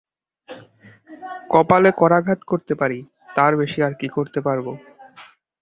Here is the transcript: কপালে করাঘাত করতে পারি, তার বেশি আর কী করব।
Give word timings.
কপালে 1.49 1.91
করাঘাত 1.91 2.39
করতে 2.43 2.73
পারি, 2.75 2.99
তার 3.35 3.51
বেশি 3.55 3.79
আর 3.83 3.93
কী 3.93 4.07
করব। 4.07 4.67